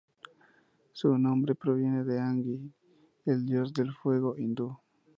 Su 0.93 1.15
nombre 1.19 1.53
proviene 1.53 2.03
de 2.03 2.19
"Agni", 2.19 2.73
el 3.27 3.45
Dios 3.45 3.71
del 3.71 3.93
fuego 3.93 4.35
hindú. 4.35 4.79